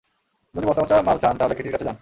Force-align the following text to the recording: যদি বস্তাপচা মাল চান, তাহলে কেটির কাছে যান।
যদি 0.55 0.65
বস্তাপচা 0.67 0.95
মাল 1.01 1.17
চান, 1.17 1.33
তাহলে 1.37 1.53
কেটির 1.55 1.71
কাছে 1.71 1.85
যান। 1.85 1.89